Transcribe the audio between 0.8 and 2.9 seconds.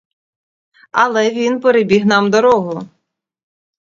Але він перебіг нам дорогу.